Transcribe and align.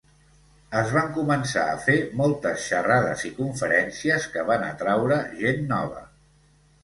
Es 0.77 0.93
van 0.93 1.09
començar 1.17 1.65
a 1.73 1.75
fer 1.83 1.97
moltes 2.21 2.63
xerrades 2.71 3.25
i 3.29 3.31
conferències 3.41 4.27
que 4.37 4.45
van 4.49 4.67
atraure 4.69 5.19
gent 5.45 5.61
nova. 5.75 6.01